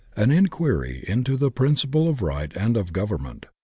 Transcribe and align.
OR, 0.17 0.23
AN 0.23 0.31
INQUIRY 0.31 1.03
INTO 1.07 1.37
THE 1.37 1.51
PRINCIPLE 1.51 2.07
OF 2.09 2.23
RIGHT 2.23 2.53
AND 2.57 2.75
OF 2.75 2.91
GOVERNMENT. 2.91 3.45